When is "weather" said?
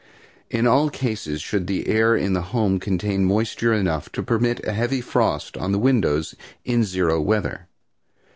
7.21-7.67